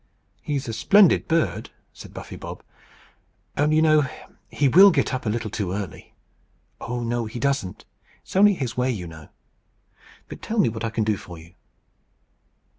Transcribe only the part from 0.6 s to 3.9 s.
a splendid bird," said Buffy Bob; "only you